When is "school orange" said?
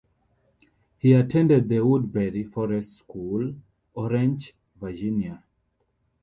2.97-4.55